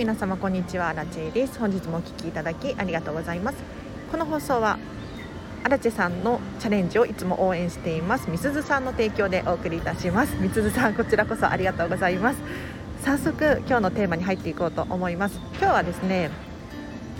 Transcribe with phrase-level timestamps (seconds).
[0.00, 0.88] 皆様こんにちは。
[0.88, 1.58] アラチェです。
[1.58, 3.58] 本日もお聞きいただきありがとうございます。
[4.10, 4.78] この放送は
[5.62, 8.30] アラチェさんのチャレンジをいつも応援しています。
[8.30, 10.34] みすずさんの提供でお送りいたします。
[10.40, 12.38] みすずさんこちらこそありがとうございます。
[13.04, 15.38] 早速今日のテーマに入っていこうと思います。
[15.58, 16.30] 今日はですね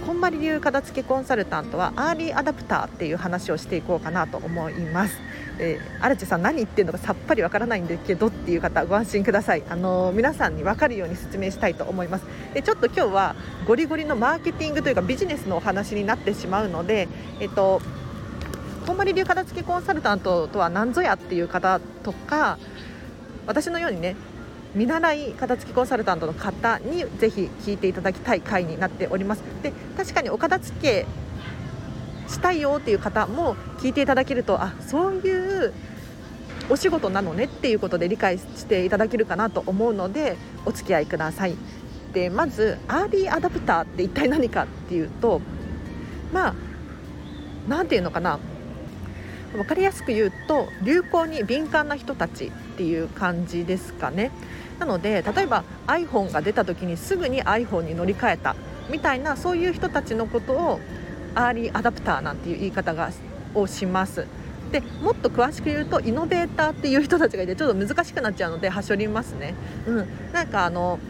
[0.07, 5.19] こんまり流片付けコンサルタントはアーリーアダプターっていう話をしていこうかなと思います。
[5.59, 9.63] えー、荒地さん何言ってるのかさっぱりわからないんだけどっていう方ご安心ください。
[9.68, 12.25] あのー、皆さんに分かるように説明したいと思います。
[12.55, 13.36] でちょっと今日は
[13.67, 17.08] ゴリゴリのマーケティングというかビジネスのお話になってしまうので
[17.41, 17.82] えっと
[18.86, 22.58] こんまり流片付けコンサルタントとは何ぞやっていう方とか
[23.46, 24.17] 私のようにね
[24.74, 29.43] 見習い片付きコンサルタントの方にぜひ聞いていただきたい回になっております。
[29.62, 31.06] で確かにお片付け
[32.28, 35.72] したいよっていう方も聞いていただけるとあそういう
[36.69, 41.56] お仕事なのねっていうことで理解していただけるかなと思うのでお付き合いください。
[42.12, 45.40] でまずアーリーアダプターって一体何かっていうと
[46.32, 46.55] まあ
[47.68, 48.38] 何て言うのかな。
[49.52, 54.30] 分かりやすく言うと流行に敏感な人たちっていう感じですかね。
[54.81, 58.56] なので例えば iPhone が出た時にすぐに iPhone に乗り換えた
[58.91, 60.81] みたいなそういう人たちのことを
[61.34, 63.11] アーリーアダプターなんていう言い方が
[63.55, 64.27] をします。
[64.73, 69.55] でもっと詳しく言うとイノベーターっていう人たちがいてちょっと難しくなっちゃうのではしょりますね、
[69.86, 71.01] うん、なんかあの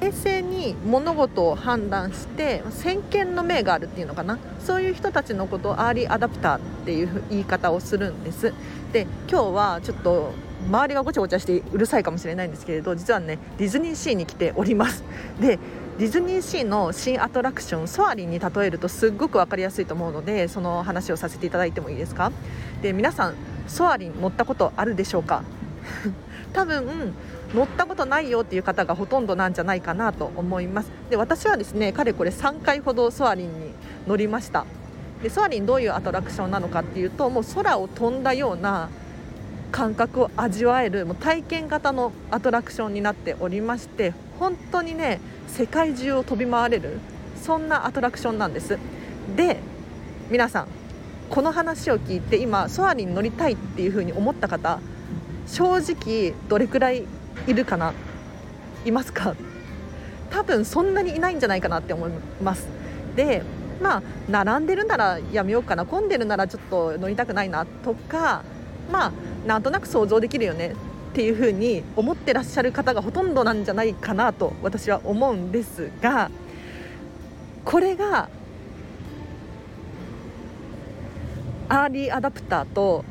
[0.00, 4.38] 冷静に物事を判断して先見の明があるっていうのかな。
[4.60, 8.52] そういう人たちのことをアーリーアダプターっていう言い方をするんです。
[8.92, 10.32] で今日はちょっと
[10.66, 15.04] 周りがごちゃごちゃしてうるさいかもしれないんですけれど実はねディズニーシーに来ております。
[15.40, 15.58] で
[15.98, 22.30] ディズニーシーの新アトラクションソアリンに例えるとすっごく分かりやすいと思うのでその話をさせていただいてもいいですか？
[22.82, 23.34] で皆さん
[23.66, 25.42] ソアリン乗ったことあるでしょうか？
[26.52, 27.14] 多分
[27.54, 30.90] 乗ったことないよっていう方がほとんどなんじゃないかなと思います。
[31.10, 33.72] で私はですねかれこれ3回ほどソアリンに
[34.06, 34.66] 乗りました。
[35.22, 38.88] でソアリンどういうアトラクションなのかっていうともう空を飛んだような
[39.70, 46.98] 感覚を味わえるもう体験型のアトラクションになっておりまして本当にね世界中を飛び回れる
[47.42, 48.78] そんなアトラクションなんです。
[49.36, 49.58] で
[50.30, 50.68] 皆さん
[51.30, 54.80] この話を聞いて今ソアリン乗りたいっていう風に思った方
[55.46, 57.04] 正直どれくらい
[57.46, 57.92] いるかな？
[58.84, 59.34] いますか？
[60.30, 62.10] 多分そんなにいないんじゃないかなって思い
[62.42, 62.66] ます。
[63.16, 63.42] で
[63.82, 68.42] まあ並んでるならやめようかな混んでるならちょっと乗りたくないなとか
[68.90, 69.12] まあ
[69.48, 70.74] なんとなく想像できるよね
[71.12, 76.30] っていうふうに思ってらっしゃる方がほとんどなんじゃないかなと私は思うんですが
[77.64, 78.28] これが
[81.70, 83.06] アーリーアダプターと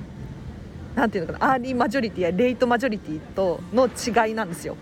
[0.93, 4.77] 何ていうのかなアーリーマジョリティやレイトマジョリティとの違いなんですよ。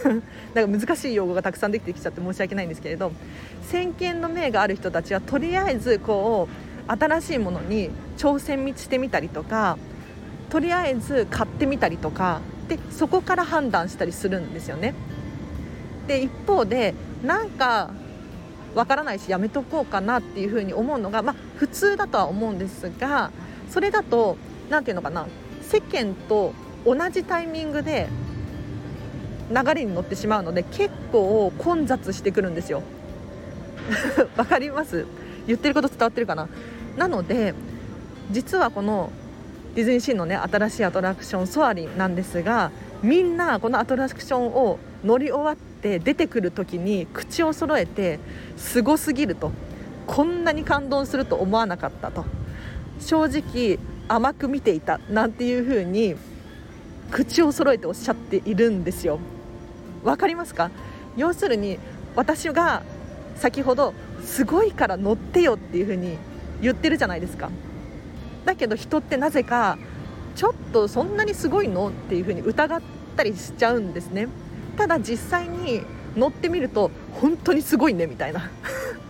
[0.54, 3.10] なんか難しい用語がたくさんできてきちゃって申し訳ないんですけれど
[3.62, 6.48] 先見の明がある人たちはとりあえずこ
[6.88, 9.76] う新しいものに挑戦してみたりとか
[10.50, 14.94] とりあえず買ってみたりとかでそこから判断したりするんですよね。
[16.06, 16.94] で一方で
[17.24, 17.90] なんか
[18.74, 23.30] わからないしやめとこうかなっていうふうに思うのが、まあ、普通だとは思うんですが
[23.70, 24.36] それだと
[24.68, 25.26] 何て言うのかな
[25.62, 26.52] 世間と
[26.84, 28.08] 同じタイミングで
[29.50, 32.82] 流れに乗ってしまうので結構混雑してくるんですよ。
[34.36, 35.06] わかります？
[35.46, 36.48] 言ってること伝わってるかな？
[36.96, 37.54] なので
[38.30, 39.10] 実はこの
[39.74, 42.70] ディズニーシーのね新しいアトラクションソアリンなんですが
[43.02, 48.20] みんなこのアトラクションを乗り終わって出てくる時に口を揃えて
[48.56, 49.50] すごすぎると
[50.06, 52.24] こんなに感動すると思わなかったと。
[53.00, 56.14] 正直甘く見ていたなんていう風に
[57.10, 59.18] 口を揃えておっしゃっているんですよ。
[60.04, 60.70] わかりますか？
[61.16, 61.78] 要するに
[62.14, 62.82] 私が
[63.36, 63.92] 先ほど
[64.22, 66.16] すごいから乗ってよっていう風に
[66.60, 67.50] 言ってるじゃないですか。
[68.44, 69.78] だけど人ってなぜか
[70.34, 71.88] ちょっとそんなにすごいの？
[71.88, 72.82] っていうふうに疑っ
[73.16, 74.28] たりしちゃうんですね。
[74.76, 75.82] ただ実際に
[76.16, 78.50] 乗ってみると本当にすごいねみたいな。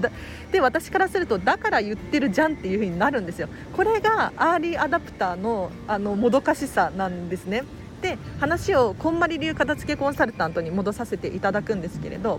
[0.52, 3.48] で私からするとだから言ってるじゃんっていう風になるんですよ。
[3.76, 7.64] これがアーリーアダプターのあのもどかしさなんですね。
[8.02, 12.38] で話をこんまり流片付けコンサルタントに戻させていただくんですけれど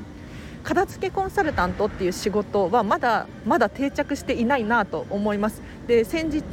[0.65, 5.62] 片付けコンサルタントっていう仕事はまだまだ定着していないなと思います。
[5.88, 6.44] で先日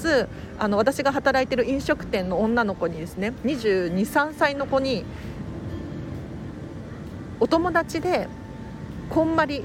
[0.59, 5.07] あの私が働いてる飲食店の女の子にですね2 2 3歳の子に
[7.41, 8.29] お友達で
[9.09, 9.65] こんまり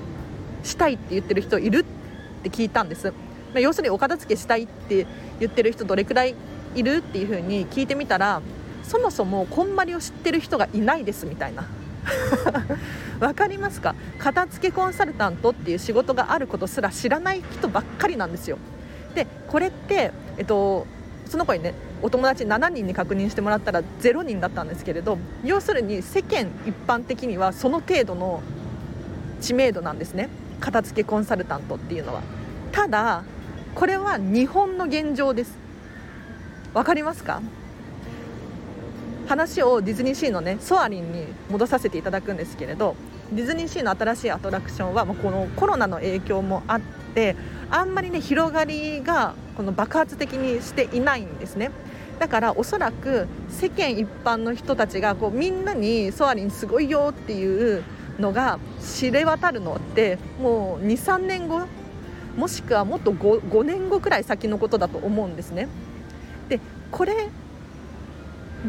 [0.64, 1.84] したいって言ってる人いるっ
[2.44, 3.14] て聞いたんです。
[3.54, 5.06] ま要するにお片付けしたいって
[5.42, 6.36] 言ってる人どれくらい
[6.74, 8.42] いるっていうふうに聞いてみたら
[8.84, 11.68] そもそもこんまりを知ってる人がいないですみたいな。
[13.20, 13.96] 分かりますか？
[14.20, 18.58] 片付けコンサルタントっていう仕事があることすら知らない人ばっかりなんですよ。
[19.16, 20.86] でこれって、えっと、
[21.26, 21.74] その子にね
[22.04, 28.44] お友達7人に確認してもらったら0人だったんですけれど要するに世間一般的にはその程度の
[29.42, 30.30] 知名度なんですね。
[30.60, 32.22] 片付けコンサルタントっていうのは。
[32.72, 33.24] ただ
[33.74, 35.58] これは日本の現状です。
[36.74, 37.42] わかりますか？
[39.28, 42.96] 話をディズニーシーのねソアリンに戻させていただくんですけれど
[43.32, 46.82] ディズニーシーの新しいアトラクションはもうこのコロナの影響もあっ
[47.14, 47.36] て
[47.70, 51.72] あんまりね広がりがこの爆発的にしていないんですね。
[52.20, 57.84] だからおそらく世間一般の人たちがこうみんなにソアリンすごいよっていう
[58.18, 61.68] のが知れ渡るのってもう23年後
[62.36, 65.68] もしくはもっと 5, 5年後くらい先のことだと思うんですね。
[66.50, 66.60] で
[66.92, 67.30] これ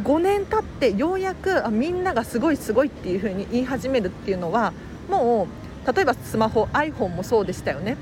[0.03, 4.73] 5年経ってようやくあみんながすごいすごいっていう風に言い始めるっていうのは
[5.09, 5.47] も
[5.87, 7.97] う例えばスマホ iPhone もそうでしたよね。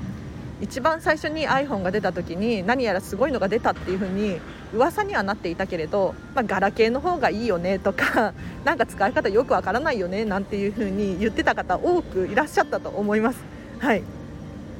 [0.59, 4.39] 一番最初に iPhone が出た時に何やらすごいのが出たっていう風に
[4.73, 8.33] 噂にはなっていたけれど、まあ、ガラケーの方がいいよねとか
[8.65, 13.39] なんか使い方よくわからないよねなんていう風に言ってた方多くいらっしゃったと思います。
[13.77, 14.01] はい、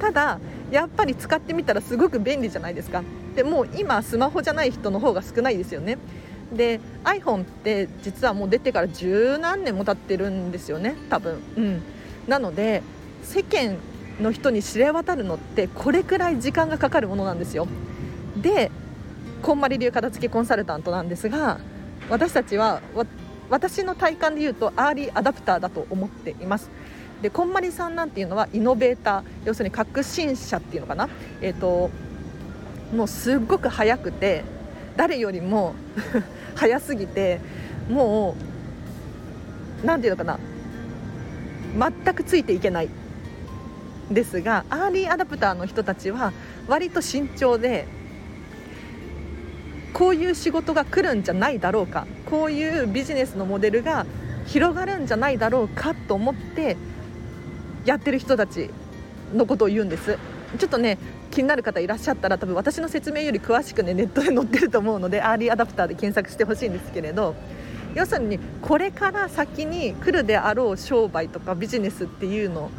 [0.00, 0.40] ただ
[0.72, 3.02] やっぱり使ってみたらすごく便利じゃないですか。
[3.36, 5.96] でもう今スマホじゃない人の方が少ないですよね。
[6.52, 11.38] で iPhone って実はもう出てから十何年も経ってるんですよね多分。
[11.56, 11.82] うん。
[12.26, 12.82] なので
[13.22, 13.76] 世間
[14.20, 17.68] の人に知れ渡るのってこれくらい時間がかかるものなんですよ。
[18.36, 18.70] で
[19.42, 21.60] こんまり流片付けコンサルタントなんですが
[22.10, 22.80] 私たちは
[23.50, 26.70] 私の体感で言うとアーリーアダプターだと思っています。
[27.22, 31.08] でこんまりさんなんていうのはイノベーター要するに革新者っていうのかな？
[31.40, 31.90] えっ、ー、と
[32.94, 34.44] もうすっごく早くて
[34.98, 35.76] 誰よりも
[36.56, 37.40] 早すぎて
[37.88, 38.34] も
[39.82, 40.38] う何て言うのか
[41.78, 41.92] な。
[42.04, 42.88] 全くついていけない。
[44.10, 46.32] ですがアーリーアダプターの人たちは
[46.66, 47.86] 割と慎重で
[49.92, 52.06] こういう仕事が来るんじゃないだろうか。
[52.26, 54.04] こういうビジネスのモデルが
[54.46, 56.76] 広がるんじゃないだろうかと思って
[57.84, 58.70] やってる人たち
[59.32, 60.18] のことを言うんです。
[60.58, 60.98] ちょっとね
[61.30, 67.34] 気になる方いらっしゃったら多分私の説明より詳しくねネットで載ってると思うのでアーリーアダプターで検索してほしいんですけれど
[67.94, 72.70] 要するにこれから先に来るであろう商売とかビジネスっていうの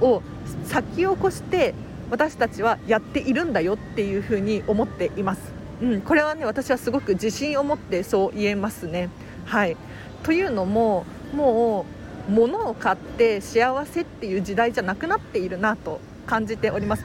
[0.00, 0.22] を
[0.64, 1.74] 先を越して
[2.10, 5.52] 私たちはやっているんだよっていうふうに思っています、
[5.82, 9.10] うん、これはね私はすごく自信を持ってそう言えますね。
[9.44, 9.76] はい。
[10.22, 11.04] というのも
[11.34, 11.84] も
[12.28, 17.04] う物を買って幸せっていう時代じゃなくなっているなと感じております。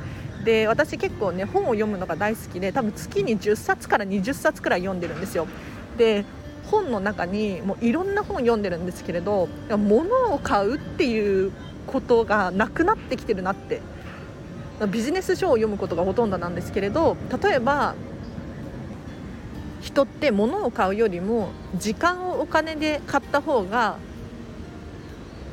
[0.50, 5.46] で私結構ね本を読むのが大好きで多分月に10冊から20冊くらい読んでるんですよ
[5.96, 6.26] で
[6.72, 11.52] 本の中にもういろんな本読んでるんですけれど物を買うっていう
[11.86, 13.82] ことがなくなってきてるなって
[14.92, 17.94] ビジネス書を読むことがほとんどなんですけれど例えば
[19.82, 23.98] 人って物を買うよりも時間をお金で買った方が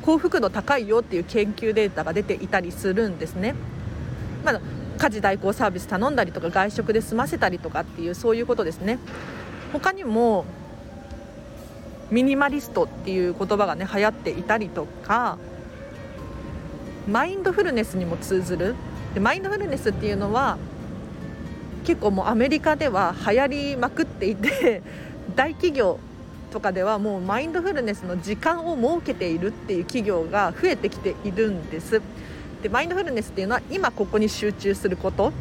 [0.01, 3.53] 幸福度高いよっていう研究データが出ていたりするんですね。
[4.47, 4.61] まあ、
[4.97, 8.99] 家事代行サービス頼んだりとか外食で済ませたりとかっていうそういうことですね。
[9.73, 10.45] 他にも
[12.09, 15.37] ミニマリストっていう言葉がね流行っていたりとか
[17.07, 18.75] マインドフルネスにも通ずる
[19.13, 20.57] でマインドフルネスっていうのは
[21.85, 24.81] 結構もうアメリカでは流行りまくっていて
[25.35, 25.99] 大企業
[26.51, 32.01] とかではもうマインドフルネスの時間を設けているっていう企業が増えてきているんです
[32.67, 35.31] でマインドフルネスっていうのは今ここに集中すること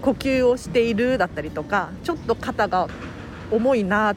[0.00, 2.88] 呼吸をしているだったりとかちょっと肩が
[3.50, 4.16] 重いなっ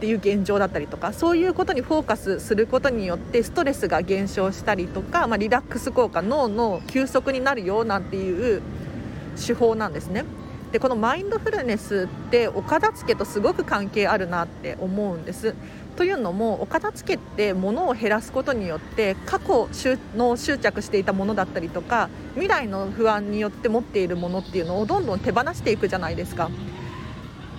[0.00, 8.62] ていう現状だったりとかそういうことにフォーカスすることによってストレスが減少したりとか、まあ、リラックス効果脳の休息になるよなんていう
[9.36, 10.24] 手法なんですね。
[10.76, 15.54] でこのマインドフルネスってお片付けとすごく関係あるなって思うんです。
[15.96, 19.70] というのもお片付けって物を減らすことによって過去
[20.14, 26.50] の執着していたものだったりとか未来の不安によって持っているものっていうのをどんどん手放していくじゃないですか。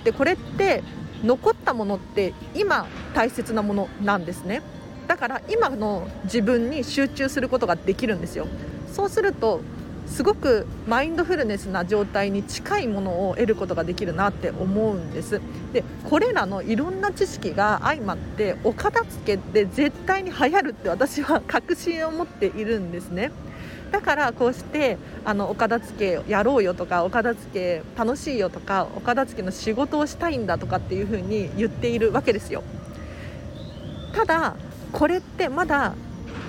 [0.03, 0.83] でこれって
[1.23, 4.61] 残ったものって今大切なものなんですね
[5.07, 8.47] だから今の自分に集中することができるんですよ
[8.93, 9.61] そうすると
[10.07, 15.41] すごくマインドフルネスな状態に近いものを得ることができるなって思うんです。
[15.73, 23.31] でこれらのいろんな知識が相まってお片付けで絶対に流行るって私は確信を持っているんですね。
[23.91, 32.63] だからこうしてあのお片付けやろうよとかお片付け楽しいよとかお片付けの仕事をしたいんだとかっていうふうに言っているわけですよ。
[34.13, 34.55] ただ
[34.91, 35.93] これってまだ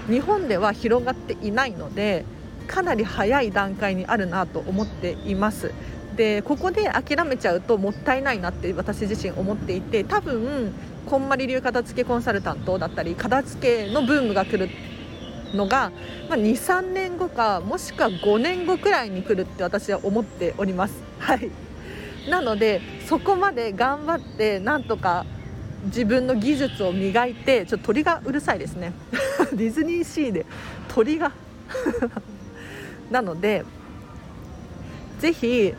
[0.09, 2.25] 日本では広がっていないので
[2.69, 5.73] かなり早い段階にあるなと思っています。
[6.17, 10.73] でここで諦めちゃうともったいないなって私自身思っていて多分
[11.07, 14.69] こんまり流片付けコンサルタントだったり片付けのブームが来る
[15.55, 15.93] のが、
[16.29, 20.95] まあ、23年後かもしくは5年後くらいに来るって私は思っております。
[21.19, 21.51] はい。
[22.29, 25.25] なのでそこまで頑張ってなんとか
[25.85, 28.93] 自分の技術を磨いてちょっと鳥がうるさいですね。
[29.53, 30.47] ディズニーシーで
[30.89, 31.33] 鳥が。
[33.11, 33.65] なので
[35.21, 35.75] ぜひ、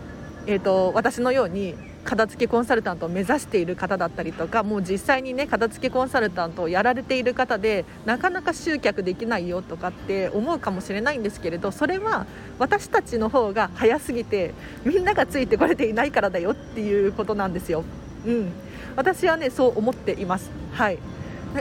[0.48, 12.26] えーと、私のように片付けコンサルタントを目指している方だったりとかもう実際にね片付けコンサルタントをやられている方でなかなか集客できないよとかって思うかもしれないんですけれどそれは
[12.58, 14.54] 私たちの方が早すぎて
[14.86, 17.84] みんながついてこれていないからだよっていうことなんですよ。
[18.26, 18.52] うん、
[18.96, 20.50] 私はねそう思っています。
[20.74, 20.98] はい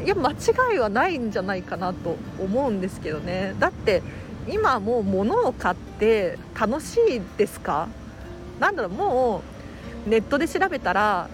[0.04, 4.02] いや間違いはないんじゃないかなと思うんですけどねだって
[4.50, 7.88] 今もう物を買って楽しいですか？
[8.60, 9.42] なんだろうも
[10.06, 11.28] うネットで調べたら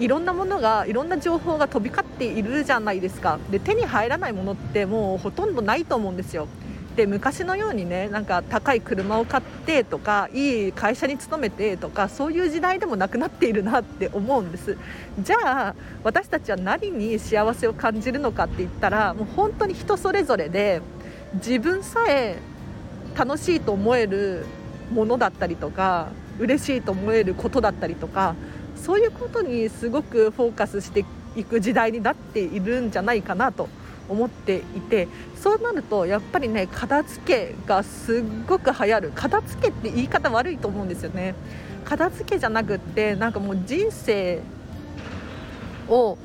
[0.00, 3.38] いろんなものがいろんな情報が飛び交っているじゃないですか。
[3.50, 6.48] で手に入らないものってもうほとんどないと思うんですよ。
[6.96, 14.76] で昔のようにねなんか高い車を買ってとかいい会社に勤めてとかそういう時代でもなくなっているなって思うんです。
[15.20, 20.80] じゃあ私たちは何に幸せを感じるのかって言ったらもう本当に人それぞれで
[21.34, 22.38] 自分さえ
[23.16, 24.46] 楽しいと思える
[24.92, 26.08] ものだったりとか
[26.38, 28.34] 嬉しいと思えることだったりとか
[28.76, 31.04] そういうことにすごくフォーカスして
[31.36, 33.68] いく時代になっているんじゃないかなと
[34.08, 39.12] 思っていてそうなるとやっぱりね片付けがすっごく流行る。
[39.14, 41.34] 片付けって言い方悪いと思うんですよね。
[41.84, 44.40] 片付けじゃなくってなんかもう人生
[45.88, 46.18] を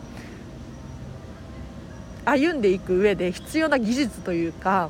[2.26, 4.90] 歩んでいく上で必要な技術というか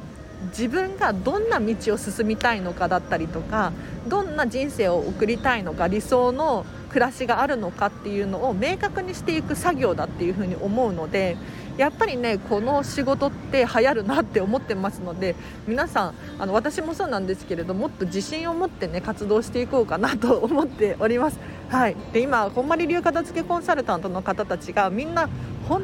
[0.50, 3.72] 自分がどんな道を進みたいのかだったりとか
[4.08, 11.38] どんな人生を送りたいのか理想の暮らしがあるのかっていうのを明確にしていく作業だっていうふうに思うので
[11.78, 15.36] やっぱりねこの仕事って流行るなって思ってますので
[15.68, 21.40] 皆さんあの私もそうなんですけれどもっと自信を持ってね活動していこうかなと思っております。
[21.70, 25.28] はい、で今こんまり流片付けコンサルタントの方たちがみんな
[25.68, 25.84] 本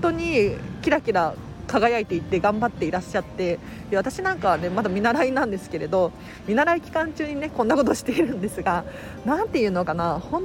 [0.00, 1.34] 当にキラキラ
[1.66, 3.58] 輝いていって頑張っていらっしゃって
[3.90, 6.12] で私なんかはねまだ見習いなんですけれど
[6.46, 8.84] 見習い期間中にねこんなことしているんですが
[9.24, 10.44] 何て言うのかな本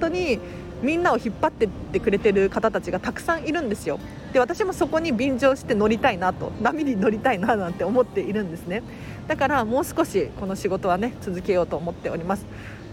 [0.00, 0.38] 当に
[0.82, 3.98] みんなを引っ張ってってくれてる方たちがたくさんいるんですよ。
[4.34, 8.82] で私もそこに便乗して乗りたいなと波に乗りたいななんて思っているんですね。
[9.26, 12.44] だからもう少しこの仕事はね続けようと思っております。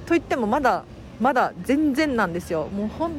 [0.06, 0.86] といってもまだ
[1.20, 2.70] まだ全然なんですよ。
[2.70, 3.12] もう本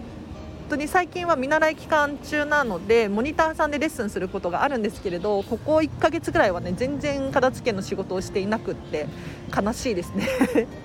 [0.72, 9.06] 当に最近は見習い期間中なのでモニターさんでレッスンすることがあるんですけれどここ1ヶ月ぐらいはね全然片付けの仕事をしていなくって
[9.54, 10.26] 悲しいですね。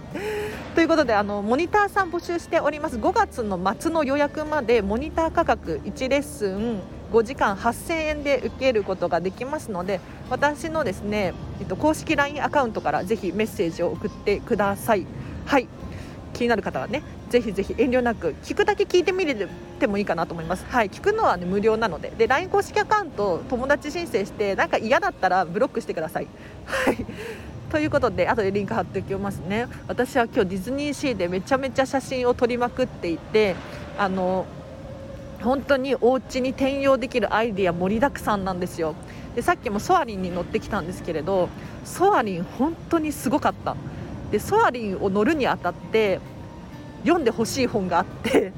[0.76, 2.98] ということであのモニターさん募集しております。
[2.98, 6.82] 5月の末の予約までモニター価格1レッスン
[7.14, 15.08] 5時間8000円で受けることができますので私のですね、えっと、公式 LINE アカウントからぜひメッセージを送ってください。
[15.46, 15.70] はい。
[16.34, 19.26] 気になる方はねぜひぜひ遠慮なく聞くだけ聞いてみ
[19.80, 20.66] てもいいかなと思います。
[20.70, 22.12] はい聞くのは、ね、無料なので。
[22.18, 26.28] で LINE 公式アカウント友達申請してなんか嫌だったらブロックしてください。
[26.66, 27.06] はい。
[27.72, 29.68] ということで後でリンク貼っておきますね。
[29.88, 33.56] 私は今日ディズニーシーでめちゃめちゃ写真を撮りまくっていて
[33.98, 34.46] あの
[35.42, 38.96] 本当にお家に転用できるアイディア盛りだくさんなんですよ。
[39.36, 41.50] でさっきもソアリンに乗ってきたんですけれど
[41.84, 43.76] ソアリン本当にすごかった。
[44.32, 46.20] でソアリンを乗るにあたって
[47.02, 48.52] 読んでほしい本があって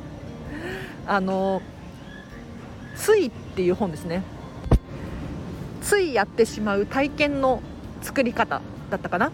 [1.08, 1.62] あの
[2.96, 4.24] 「つい」っていう本ですね。
[5.82, 7.62] ついやってしまう体験の
[8.02, 9.32] 作り方だったかな。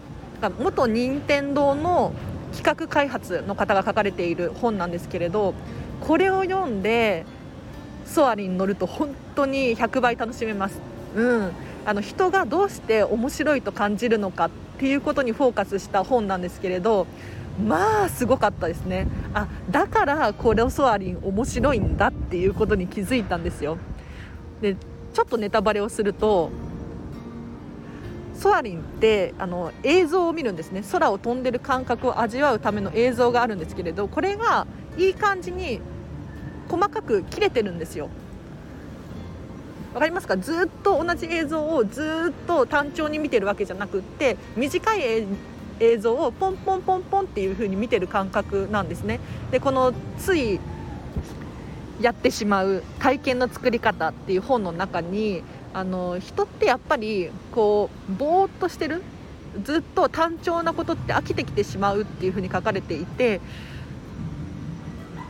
[0.58, 2.12] 元任天堂の
[2.52, 5.54] 企画開発の方が書かれている本なんですけれど
[6.00, 7.24] これを読んで
[8.06, 10.80] ソアリンに乗ると本当に100倍楽しめます、
[11.14, 11.50] うん、
[11.84, 17.06] あの人がどうして面白いと感じるのかっていうことにフォーカスした本なんですけれど
[17.64, 19.06] まあすごかったですね。
[19.32, 23.78] あだからコレオソアリン面白いんだっていうことに気づいたんですよ。
[24.60, 24.76] で
[25.14, 26.50] ちょっとネタバレをすると
[28.34, 30.82] ソアリンってあの映像を見るんですね。
[30.92, 34.66] 空を飛んでる感覚を味わうための映像があるんですけれどこれが
[34.98, 35.80] いい感じに
[36.68, 38.10] 細かく切れてるんですよ。
[39.94, 40.36] わかりますか？
[40.36, 45.26] ずっと同じ映像をずっと単調に見てるわけじゃなくって短い
[45.80, 49.20] 映像をポンポンポンポンっていう風に見てる感覚なんですね。
[49.50, 50.60] でこのつい
[52.00, 55.42] やってしまう体験の作り方っていう本の中に
[55.72, 59.02] あの人ってやっぱりこうぼーっとしてる
[59.64, 63.40] ずっと単調なことって飽きてきてしまうっていうふうに書かれていて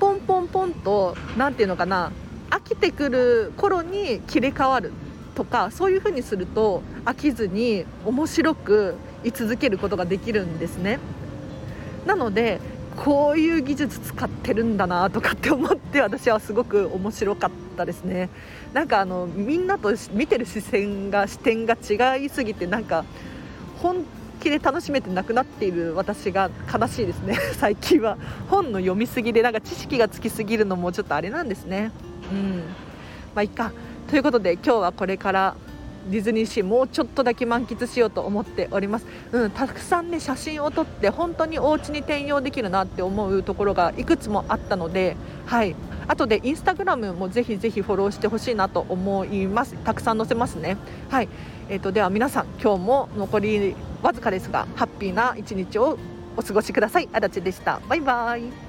[0.00, 2.10] ポンポンポンと何て言うのかな
[2.50, 4.92] 飽きてくる頃に切り替わる
[5.34, 11.00] とかそういうふうにすると飽きずに面白く居続けることができるんですね。
[12.06, 12.60] なので
[12.96, 18.30] こういう技術使ってるんだなとかって思って私はすごく面白かったですね。
[18.72, 23.04] なんかあのみんなと見てる視線が視点が違いすぎてなんか
[23.82, 24.04] 本
[24.40, 27.36] 気で楽しめてなくなっている私が悲しいですね。
[27.58, 28.16] 最近は。
[28.48, 31.90] 本の読みすぎでなんか知識がつきすぎるのもちょっとあれなんですね。
[32.30, 32.62] うん。
[33.34, 33.72] まあいいか。
[34.08, 35.56] ということで今日はこれから
[36.08, 45.74] ディズニーシーもうちょっとだけ満喫しようと思っております、うん、たくさんね写真を撮って本当にお家に転用できるなって思うところがいくつもあったのではい。
[46.08, 49.74] 後でインスタグラムもぜひぜひフォローしてほしいなと思います。
[49.84, 50.76] たくさん載せますね。
[51.08, 51.28] はい、
[51.68, 55.98] えーと、では皆さん今日も残りわずかですがハッピーな一日を
[56.36, 57.08] お過ごしください。
[57.12, 57.80] 足立でした。
[57.88, 58.65] バイバイ。